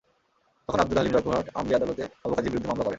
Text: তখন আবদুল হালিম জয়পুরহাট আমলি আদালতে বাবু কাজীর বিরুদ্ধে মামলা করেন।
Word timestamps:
তখন 0.69 0.79
আবদুল 0.79 0.97
হালিম 0.99 1.13
জয়পুরহাট 1.15 1.47
আমলি 1.55 1.73
আদালতে 1.75 2.03
বাবু 2.21 2.33
কাজীর 2.35 2.51
বিরুদ্ধে 2.51 2.69
মামলা 2.69 2.83
করেন। 2.83 2.89